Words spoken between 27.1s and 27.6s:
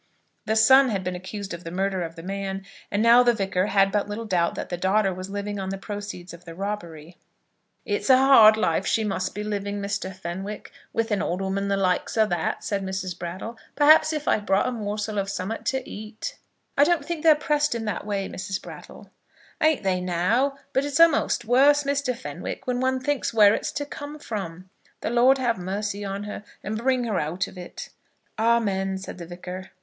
out of